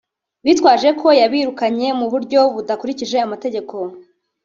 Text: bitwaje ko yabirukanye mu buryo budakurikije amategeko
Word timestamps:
bitwaje 0.45 0.89
ko 0.99 1.07
yabirukanye 1.21 1.87
mu 1.99 2.05
buryo 2.11 2.39
budakurikije 2.53 3.17
amategeko 3.27 3.75